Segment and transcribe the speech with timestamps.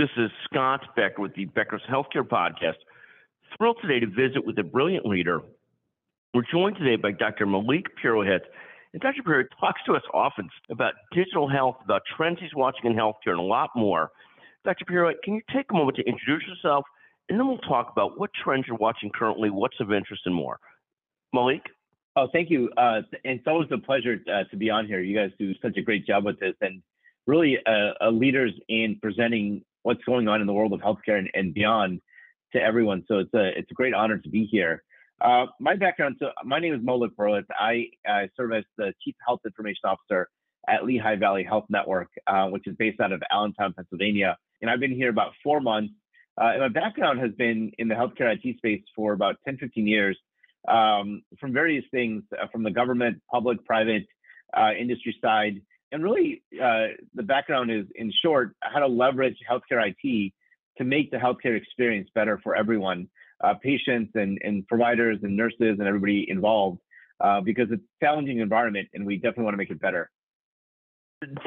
[0.00, 2.76] This is Scott Becker with the Becker's Healthcare Podcast.
[3.58, 5.42] Thrilled today to visit with a brilliant leader.
[6.32, 7.44] We're joined today by Dr.
[7.44, 8.40] Malik Pirouet.
[8.94, 9.22] And Dr.
[9.22, 13.40] Pirouet talks to us often about digital health, about trends he's watching in healthcare, and
[13.40, 14.10] a lot more.
[14.64, 14.86] Dr.
[14.86, 16.86] Pirouet, can you take a moment to introduce yourself,
[17.28, 20.58] and then we'll talk about what trends you're watching currently, what's of interest, and more.
[21.34, 21.66] Malik?
[22.16, 22.70] Oh, thank you.
[22.78, 25.00] Uh, it's always a pleasure uh, to be on here.
[25.00, 26.80] You guys do such a great job with this, and
[27.26, 31.54] really uh, leaders in presenting what's going on in the world of healthcare and, and
[31.54, 32.00] beyond
[32.52, 33.04] to everyone.
[33.08, 34.82] So it's a it's a great honor to be here.
[35.20, 36.16] Uh, my background.
[36.18, 37.44] So my name is Malik Burlitz.
[37.50, 40.28] I, I serve as the Chief Health Information Officer
[40.68, 44.36] at Lehigh Valley Health Network, uh, which is based out of Allentown, Pennsylvania.
[44.62, 45.92] And I've been here about four months.
[46.40, 49.86] Uh, and my background has been in the healthcare IT space for about 10, 15
[49.86, 50.18] years
[50.68, 54.06] um, from various things uh, from the government, public, private,
[54.56, 55.60] uh, industry side.
[55.92, 60.32] And really, uh, the background is, in short, how to leverage healthcare IT
[60.78, 63.08] to make the healthcare experience better for everyone,
[63.42, 66.78] uh, patients and, and providers and nurses and everybody involved,
[67.20, 70.10] uh, because it's a challenging environment and we definitely want to make it better.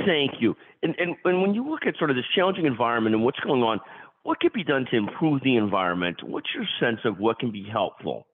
[0.06, 0.56] Thank you.
[0.84, 3.64] And, and, and when you look at sort of this challenging environment and what's going
[3.64, 3.80] on,
[4.24, 6.18] what could be done to improve the environment?
[6.24, 8.28] What's your sense of what can be helpful?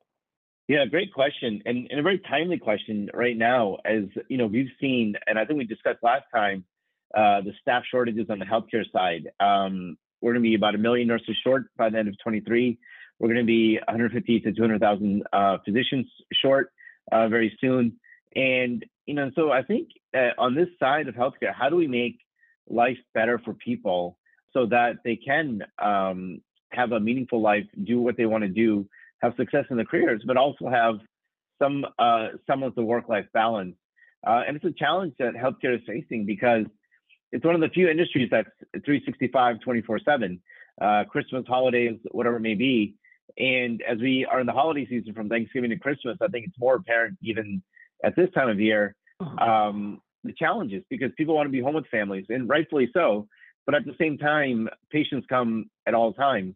[0.70, 3.78] Yeah, great question, and, and a very timely question right now.
[3.86, 6.64] As you know, we've seen, and I think we discussed last time,
[7.18, 9.32] uh, the staff shortages on the healthcare side.
[9.40, 12.78] Um, we're going to be about a million nurses short by the end of 23.
[13.18, 16.06] We're going to be 150 to 200,000 uh, physicians
[16.40, 16.72] short
[17.12, 17.94] uh, very soon.
[18.36, 21.88] And you know, so I think uh, on this side of healthcare, how do we
[21.88, 22.20] make
[22.70, 24.20] life better for people
[24.54, 28.88] so that they can um, have a meaningful life, do what they want to do,
[29.22, 30.96] have success in their careers, but also have
[31.62, 33.76] some uh, some of the work-life balance.
[34.26, 36.66] Uh, and it's a challenge that healthcare is facing because
[37.32, 38.50] it's one of the few industries that's
[38.86, 40.40] 365, 24/7,
[40.82, 42.96] uh, Christmas, holidays, whatever it may be.
[43.38, 46.60] And as we are in the holiday season from Thanksgiving to Christmas, I think it's
[46.60, 47.62] more apparent even
[48.04, 49.52] at this time of year uh-huh.
[49.52, 53.28] um, the challenges because people want to be home with families, and rightfully so.
[53.66, 56.56] But at the same time, patients come at all times,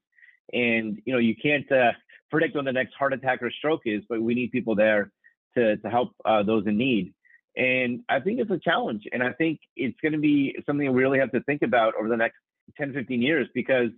[0.51, 1.91] and you know you can't uh,
[2.33, 5.11] predict when the next heart attack or stroke is, but we need people there
[5.55, 7.13] to, to help uh, those in need.
[7.55, 9.03] And I think it's a challenge.
[9.11, 12.09] And I think it's going to be something we really have to think about over
[12.09, 12.37] the next
[12.75, 13.89] 10, 15 years because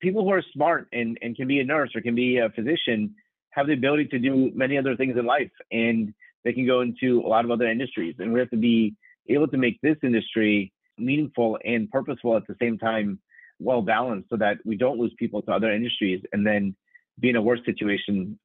[0.00, 3.16] people who are smart and, and can be a nurse or can be a physician
[3.50, 7.20] have the ability to do many other things in life and they can go into
[7.26, 8.14] a lot of other industries.
[8.20, 8.94] And we have to be
[9.28, 13.18] able to make this industry meaningful and purposeful at the same time,
[13.58, 16.76] well balanced so that we don't lose people to other industries and then
[17.18, 18.38] be in a worse situation,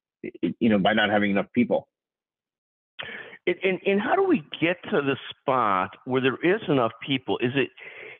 [0.59, 1.87] you know, by not having enough people.
[3.47, 7.37] And, and, and how do we get to the spot where there is enough people?
[7.39, 7.69] Is it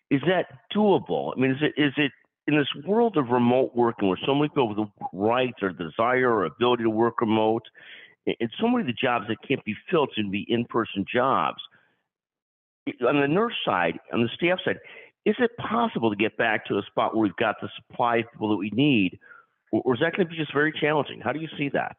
[0.09, 1.33] is that doable?
[1.35, 2.11] I mean, is it is it
[2.47, 6.29] in this world of remote working where so many people with the right or desire
[6.29, 7.63] or ability to work remote,
[8.25, 11.61] and so many of the jobs that can't be filled to be in-person jobs.
[13.07, 14.79] On the nurse side, on the staff side,
[15.23, 18.25] is it possible to get back to a spot where we've got the supply of
[18.33, 19.19] people that we need,
[19.71, 21.21] or is that going to be just very challenging?
[21.21, 21.97] How do you see that?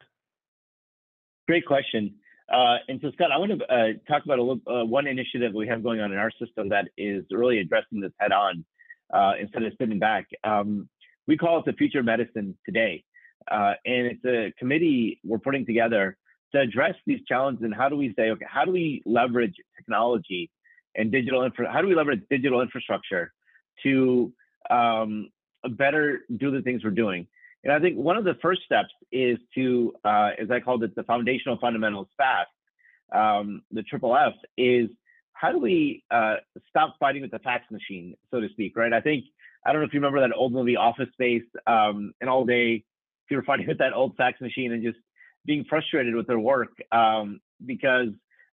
[1.48, 2.14] Great question.
[2.52, 5.66] Uh, and so, Scott, I want to uh, talk about little, uh, one initiative we
[5.68, 8.64] have going on in our system that is really addressing this head on
[9.12, 10.26] uh, instead of sitting back.
[10.44, 10.88] Um,
[11.26, 13.04] we call it the Future Medicine Today.
[13.50, 16.16] Uh, and it's a committee we're putting together
[16.52, 20.50] to address these challenges and how do we say, okay, how do we leverage technology
[20.94, 23.32] and digital infra- how do we leverage digital infrastructure
[23.82, 24.32] to
[24.70, 25.30] um,
[25.70, 27.26] better do the things we're doing?
[27.64, 30.94] And I think one of the first steps is to, uh, as I called it,
[30.96, 32.50] the foundational fundamentals fast,
[33.12, 34.88] um, the triple F, is
[35.32, 36.36] how do we uh,
[36.68, 38.92] stop fighting with the fax machine, so to speak, right?
[38.92, 39.24] I think,
[39.64, 42.84] I don't know if you remember that old movie Office Space, um, and all day
[43.28, 44.98] people were fighting with that old fax machine and just
[45.44, 48.08] being frustrated with their work um, because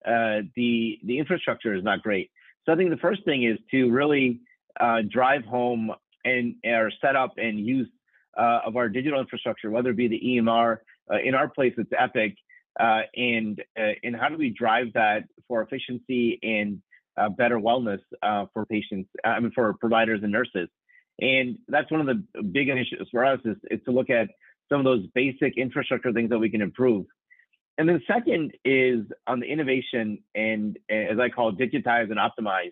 [0.06, 2.32] uh, the the infrastructure is not great.
[2.66, 4.40] So I think the first thing is to really
[4.80, 5.92] uh, drive home
[6.24, 7.90] and or set up and use
[8.38, 10.78] uh, of our digital infrastructure, whether it be the EMR.
[11.12, 12.36] Uh, in our place, it's Epic.
[12.80, 16.82] Uh, and uh, and how do we drive that for efficiency and
[17.18, 19.10] uh, better wellness uh, for patients?
[19.24, 20.70] I mean, for providers and nurses.
[21.20, 24.30] And that's one of the big initiatives for us is, is to look at
[24.70, 27.08] some of those basic infrastructure things that we can improve.
[27.80, 32.72] And then second is on the innovation and as I call it, digitize and optimize,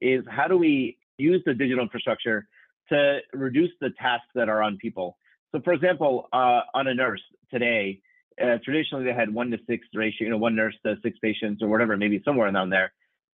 [0.00, 2.48] is how do we use the digital infrastructure
[2.90, 5.16] to reduce the tasks that are on people.
[5.52, 8.00] So, for example, uh, on a nurse today,
[8.42, 11.62] uh, traditionally they had one to six ratio, you know, one nurse to six patients
[11.62, 12.92] or whatever, maybe somewhere around there.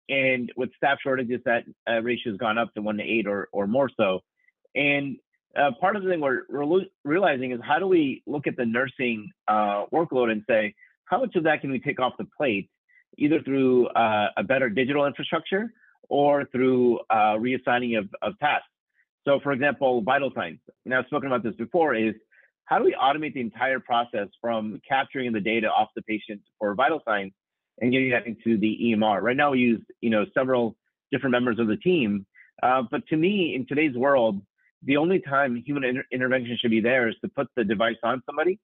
[0.09, 3.49] And with staff shortages, that uh, ratio has gone up to one to eight or,
[3.53, 4.21] or more so.
[4.75, 5.17] And
[5.57, 8.65] uh, part of the thing we're, we're, realizing is how do we look at the
[8.65, 12.71] nursing uh, workload and say, how much of that can we take off the plate,
[13.19, 15.73] either through uh, a better digital infrastructure
[16.09, 18.67] or through reassigning of, of tasks?
[19.27, 20.59] So, for example, vital signs,
[20.93, 22.15] I've spoken about this before, is
[22.65, 26.75] how do we automate the entire process from capturing the data off the patient for
[26.75, 27.33] vital signs
[27.81, 29.23] and getting that into the EMR?
[29.23, 30.77] Right now, we use you know several
[31.13, 32.27] different members of the team,
[32.63, 34.41] uh, but to me, in today's world,
[34.85, 38.23] the only time human inter- intervention should be there is to put the device on
[38.27, 38.59] somebody,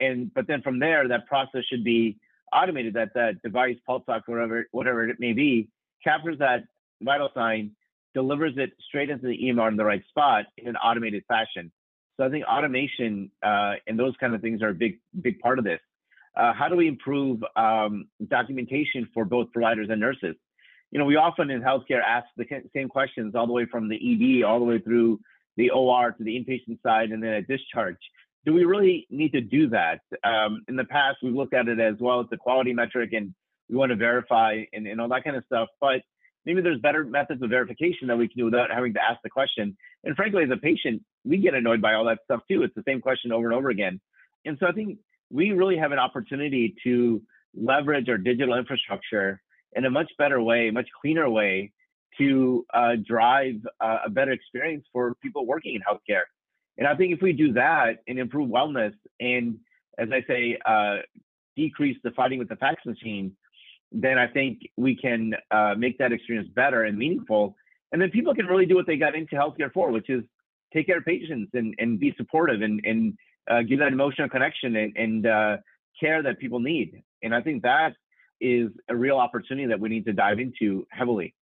[0.00, 2.18] and but then from there, that process should be
[2.52, 2.94] automated.
[2.94, 5.68] That that device, pulse ox, whatever whatever it may be,
[6.04, 6.64] captures that
[7.00, 7.72] vital sign,
[8.14, 11.72] delivers it straight into the EMR in the right spot in an automated fashion.
[12.16, 15.58] So I think automation uh, and those kind of things are a big big part
[15.58, 15.80] of this.
[16.36, 20.36] Uh, how do we improve um, documentation for both providers and nurses?
[20.90, 23.96] You know, we often in healthcare ask the same questions all the way from the
[23.96, 25.20] ED all the way through
[25.56, 27.98] the OR to the inpatient side and then a discharge.
[28.44, 30.00] Do we really need to do that?
[30.24, 33.34] Um, in the past, we've looked at it as well as the quality metric and
[33.68, 35.68] we want to verify and, and all that kind of stuff.
[35.80, 36.02] But
[36.44, 39.30] maybe there's better methods of verification that we can do without having to ask the
[39.30, 39.76] question.
[40.04, 42.62] And frankly, as a patient, we get annoyed by all that stuff too.
[42.62, 44.00] It's the same question over and over again.
[44.44, 44.98] And so I think
[45.30, 47.22] we really have an opportunity to
[47.54, 49.40] leverage our digital infrastructure
[49.74, 51.72] in a much better way, much cleaner way
[52.18, 56.22] to uh, drive uh, a better experience for people working in healthcare.
[56.78, 59.58] And I think if we do that and improve wellness and,
[59.98, 60.96] as I say, uh,
[61.56, 63.36] decrease the fighting with the fax machine,
[63.92, 67.56] then I think we can uh, make that experience better and meaningful.
[67.92, 70.22] And then people can really do what they got into healthcare for, which is
[70.72, 73.18] take care of patients and, and be supportive and, and
[73.50, 75.56] uh, give that emotional connection and, and uh,
[75.98, 77.02] care that people need.
[77.22, 77.94] And I think that
[78.40, 81.34] is a real opportunity that we need to dive into heavily.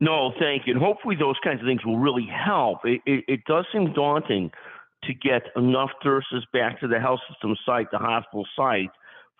[0.00, 0.74] No, thank you.
[0.74, 2.78] And hopefully those kinds of things will really help.
[2.84, 4.50] It, it, it does seem daunting
[5.04, 8.90] to get enough nurses back to the health system site, the hospital site,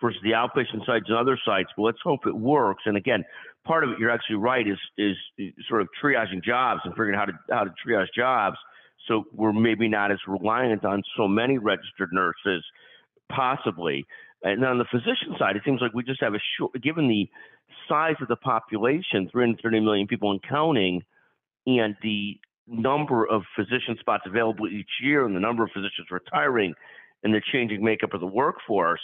[0.01, 1.69] versus the outpatient sites and other sites.
[1.75, 2.83] But let's hope it works.
[2.85, 3.23] And again,
[3.65, 5.15] part of it, you're actually right, is is
[5.67, 8.57] sort of triaging jobs and figuring out how to how to triage jobs.
[9.07, 12.63] So we're maybe not as reliant on so many registered nurses,
[13.31, 14.05] possibly.
[14.43, 17.27] And on the physician side, it seems like we just have a short, given the
[17.87, 21.01] size of the population, 330 million people and counting,
[21.65, 26.73] and the number of physician spots available each year and the number of physicians retiring
[27.23, 29.01] and the changing makeup of the workforce,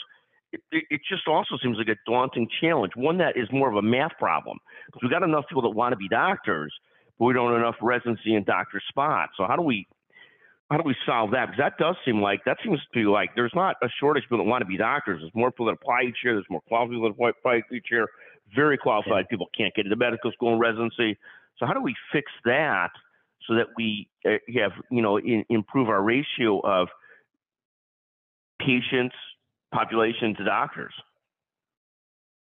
[0.71, 2.93] it, it just also seems like a daunting challenge.
[2.95, 4.57] One that is more of a math problem
[4.87, 6.73] because we've got enough people that want to be doctors,
[7.17, 9.33] but we don't have enough residency and doctor spots.
[9.37, 9.87] So how do we
[10.69, 11.47] how do we solve that?
[11.47, 14.29] Because that does seem like that seems to be like there's not a shortage of
[14.29, 15.21] people that want to be doctors.
[15.21, 16.33] There's more people that apply each year.
[16.33, 18.07] There's more qualified people that apply each year.
[18.55, 21.17] Very qualified people can't get into medical school and residency.
[21.57, 22.89] So how do we fix that
[23.47, 26.87] so that we uh, have you know in, improve our ratio of
[28.59, 29.15] patients
[29.73, 30.93] population to doctors?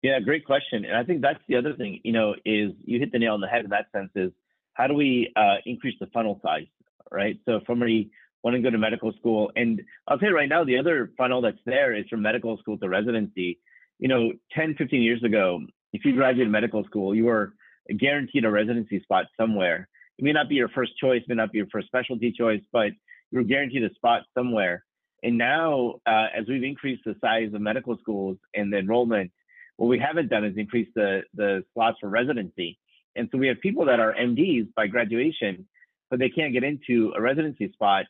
[0.02, 0.84] Yeah, great question.
[0.84, 3.40] And I think that's the other thing, you know, is you hit the nail on
[3.40, 4.32] the head in that sense is
[4.74, 6.66] how do we uh, increase the funnel size,
[7.10, 7.38] right?
[7.44, 8.10] So from somebody
[8.42, 11.58] want to go to medical school, and I'll you right now, the other funnel that's
[11.64, 13.60] there is from medical school to residency.
[14.00, 15.60] You know, 10, 15 years ago,
[15.92, 17.52] if you graduated medical school, you were
[17.96, 19.88] guaranteed a residency spot somewhere.
[20.18, 22.90] It may not be your first choice, may not be your first specialty choice, but
[23.30, 24.84] you're guaranteed a spot somewhere.
[25.22, 29.30] And now, uh, as we've increased the size of medical schools and the enrollment,
[29.76, 32.78] what we haven't done is increase the, the slots for residency.
[33.14, 35.66] And so we have people that are MDs by graduation,
[36.10, 38.06] but they can't get into a residency spot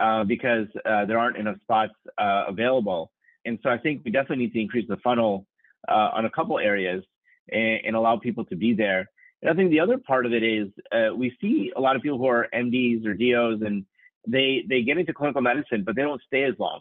[0.00, 3.12] uh, because uh, there aren't enough spots uh, available.
[3.44, 5.46] And so I think we definitely need to increase the funnel
[5.88, 7.04] uh, on a couple areas
[7.52, 9.10] and, and, allow people to be there.
[9.42, 12.02] And I think the other part of it is uh, we see a lot of
[12.02, 13.84] people who are MDs or DOs and
[14.26, 16.80] they they get into clinical medicine, but they don't stay as long.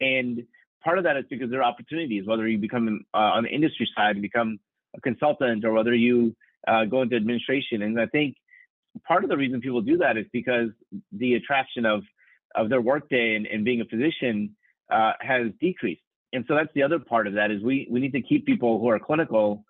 [0.00, 0.44] And
[0.82, 3.88] part of that is because there are opportunities, whether you become uh, on the industry
[3.96, 4.58] side, you become
[4.96, 6.34] a consultant, or whether you
[6.66, 7.82] uh, go into administration.
[7.82, 8.36] And I think
[9.06, 10.70] part of the reason people do that is because
[11.12, 12.02] the attraction of
[12.56, 14.56] of their workday and, and being a physician
[14.90, 16.02] uh, has decreased.
[16.32, 18.80] And so that's the other part of that is we we need to keep people
[18.80, 19.64] who are clinical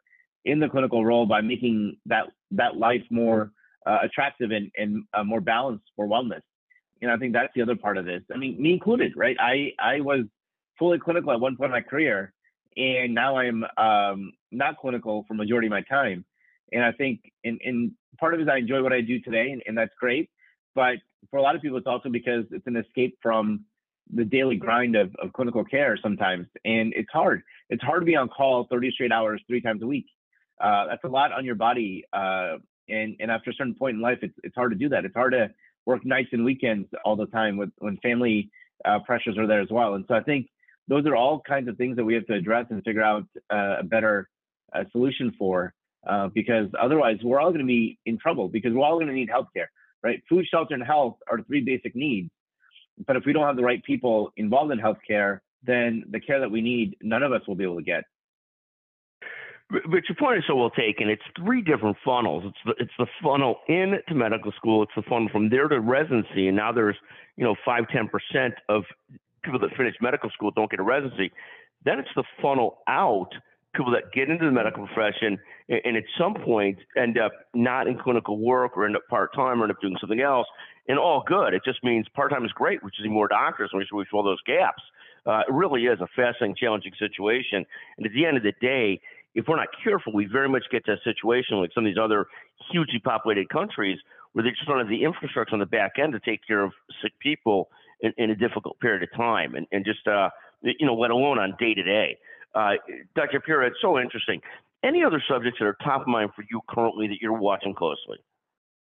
[0.45, 3.53] in the clinical role by making that that life more
[3.87, 6.43] uh, attractive and, and uh, more balanced for wellness
[7.01, 8.23] you know, I think that's the other part of this.
[8.33, 9.37] I mean, me included, right?
[9.41, 10.25] I I was
[10.79, 12.33] fully clinical at one point in my career,
[12.77, 16.25] and now I'm um, not clinical for majority of my time.
[16.73, 19.51] And I think, in, in part of it is I enjoy what I do today,
[19.51, 20.31] and, and that's great.
[20.75, 20.97] But
[21.31, 23.65] for a lot of people, it's also because it's an escape from
[24.13, 27.43] the daily grind of, of clinical care sometimes, and it's hard.
[27.71, 30.07] It's hard to be on call 30 straight hours, three times a week.
[30.61, 32.57] Uh, that's a lot on your body, uh,
[32.89, 35.05] and and after a certain point in life, it's it's hard to do that.
[35.05, 35.51] It's hard to
[35.87, 38.51] work nights and weekends all the time with when family
[38.85, 39.95] uh, pressures are there as well.
[39.95, 40.49] And so I think
[40.89, 43.77] those are all kinds of things that we have to address and figure out uh,
[43.81, 44.29] a better
[44.75, 45.73] uh, solution for,
[46.07, 49.13] uh, because otherwise we're all going to be in trouble because we're all going to
[49.13, 49.67] need healthcare,
[50.03, 50.23] right?
[50.29, 52.31] Food, shelter, and health are three basic needs.
[53.07, 56.51] But if we don't have the right people involved in healthcare, then the care that
[56.51, 58.05] we need, none of us will be able to get.
[59.71, 61.09] But your point is so well taken.
[61.09, 62.45] It's three different funnels.
[62.47, 64.83] It's the it's the funnel into medical school.
[64.83, 66.97] It's the funnel from there to residency, and now there's
[67.37, 68.83] you know five ten percent of
[69.43, 71.33] people that finish medical school don't get a residency.
[71.85, 73.31] Then it's the funnel out
[73.75, 77.87] people that get into the medical profession and, and at some point end up not
[77.87, 80.47] in clinical work or end up part time or end up doing something else.
[80.89, 81.55] And all good.
[81.55, 84.25] It just means part time is great, which is more doctors, and we should fill
[84.25, 84.83] those gaps.
[85.25, 87.65] Uh, it really is a fascinating, challenging situation.
[87.97, 89.01] And at the end of the day,
[89.35, 92.01] if we're not careful, we very much get to a situation like some of these
[92.03, 92.27] other
[92.71, 93.99] hugely populated countries
[94.33, 96.73] where they just don't have the infrastructure on the back end to take care of
[97.03, 97.69] sick people
[98.01, 100.31] in, in a difficult period of time, and, and just uh,
[100.63, 102.17] you know, let alone on day to day.
[103.15, 103.41] Dr.
[103.41, 104.41] Pierre, it's so interesting.
[104.83, 108.19] Any other subjects that are top of mind for you currently that you're watching closely?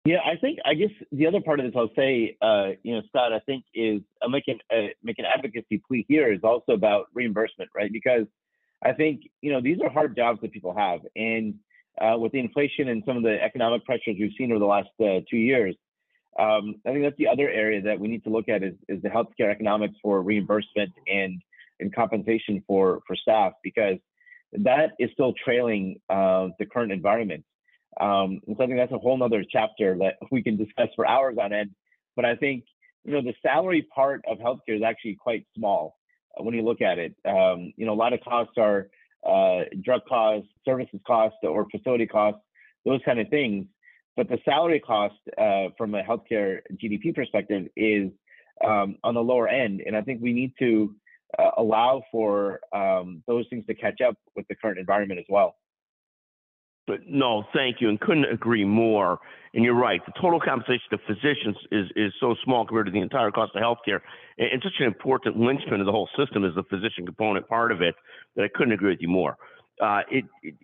[0.05, 3.03] Yeah, I think I guess the other part of this I'll say, uh, you know,
[3.09, 7.07] Scott, I think is uh, making uh, make an advocacy plea here is also about
[7.15, 7.93] reimbursement, right?
[7.93, 8.27] Because
[8.85, 11.55] I think you know these are hard jobs that people have, and
[12.01, 14.89] uh, with the inflation and some of the economic pressures we've seen over the last
[15.01, 15.77] uh, two years,
[16.39, 19.03] um, I think that's the other area that we need to look at is, is
[19.03, 21.41] the healthcare economics for reimbursement and
[21.81, 23.99] and compensation for for staff because
[24.53, 27.45] that is still trailing uh, the current environment.
[28.01, 31.07] Um, and so I think that's a whole other chapter that we can discuss for
[31.07, 31.71] hours on end.
[32.17, 32.65] But I think
[33.05, 35.97] you know the salary part of healthcare is actually quite small
[36.39, 37.15] when you look at it.
[37.25, 38.89] Um, you know, a lot of costs are
[39.27, 42.41] uh, drug costs, services costs, or facility costs,
[42.85, 43.67] those kind of things.
[44.17, 48.11] But the salary cost uh, from a healthcare GDP perspective is
[48.65, 50.95] um, on the lower end, and I think we need to
[51.39, 55.57] uh, allow for um, those things to catch up with the current environment as well.
[56.87, 59.19] But no, thank you, and couldn't agree more.
[59.55, 60.01] And you're right.
[60.05, 63.63] The total compensation of physicians is is so small compared to the entire cost of
[63.63, 64.01] healthcare,
[64.39, 67.83] and such an important linchpin of the whole system is the physician component part of
[67.83, 67.95] it.
[68.37, 69.37] That I couldn't agree with you more.
[69.81, 70.55] Uh, it, it,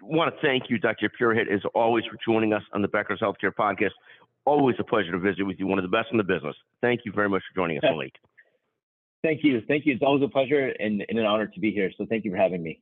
[0.00, 1.10] want to thank you, Dr.
[1.10, 3.92] Pierhead, as always, for joining us on the Becker's Healthcare Podcast.
[4.44, 6.54] Always a pleasure to visit with you, one of the best in the business.
[6.80, 8.12] Thank you very much for joining us, Malik.
[9.22, 9.60] Thank you.
[9.66, 9.94] Thank you.
[9.94, 11.90] It's always a pleasure and, and an honor to be here.
[11.98, 12.80] So thank you for having me.